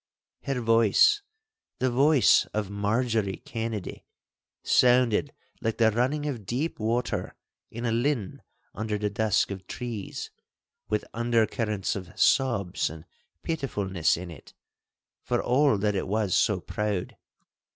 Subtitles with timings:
[0.45, 1.21] Her voice,
[1.77, 4.03] the voice of Marjorie Kennedy,
[4.63, 5.31] sounded
[5.61, 7.35] like the running of deep water
[7.69, 8.41] in a linn
[8.73, 10.31] under the dusk of trees,
[10.89, 13.05] with undercurrents of sobs and
[13.43, 14.55] pitifulness in it,
[15.21, 17.15] for all that it was so proud.